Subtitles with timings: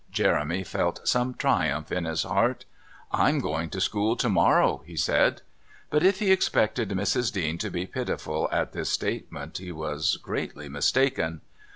[0.09, 2.65] Jeremy felt some triumph at his heart.
[3.11, 5.43] "I'm going to school to morrow," he said.
[5.91, 7.31] But if he expected Mrs.
[7.31, 11.41] Dean to be pitiful at this statement he was greatly mistaken.